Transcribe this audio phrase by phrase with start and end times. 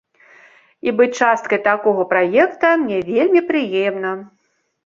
[0.87, 4.11] І быць часткай такога праекта мне вельмі прыемна.